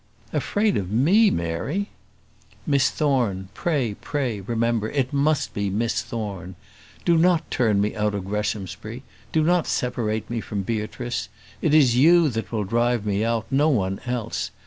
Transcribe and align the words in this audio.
"Afraid 0.33 0.77
of 0.77 0.89
me, 0.89 1.29
Mary!" 1.29 1.89
"Miss 2.65 2.89
Thorne; 2.89 3.49
pray, 3.53 3.93
pray, 4.01 4.39
remember. 4.41 4.89
It 4.89 5.13
must 5.13 5.53
be 5.53 5.69
Miss 5.69 6.01
Thorne. 6.01 6.55
Do 7.05 7.19
not 7.19 7.51
turn 7.51 7.79
me 7.79 7.95
out 7.95 8.15
of 8.15 8.25
Greshamsbury. 8.25 9.03
Do 9.31 9.43
not 9.43 9.67
separate 9.67 10.27
me 10.27 10.41
from 10.41 10.63
Beatrice. 10.63 11.29
It 11.61 11.75
is 11.75 11.97
you 11.97 12.29
that 12.29 12.51
will 12.51 12.63
drive 12.63 13.05
me 13.05 13.23
out; 13.23 13.45
no 13.51 13.69
one 13.69 14.01
else. 14.07 14.49